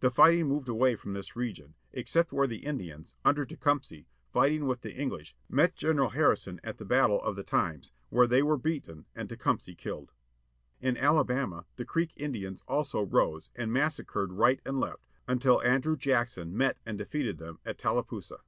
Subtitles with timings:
[0.00, 4.80] The fighting moved away from this region, except where the Indians, under Tecumseh, fighting with
[4.80, 8.56] the Eng lish, met General Harrison at the battle of the Thames, where they were
[8.56, 10.12] beaten, and Tecumseh killed.
[10.80, 16.56] In Alabama the Creek Indians also rose, and massacred right and left, until Andrew Jackson
[16.56, 18.38] met and defeated them at Tallapoosa.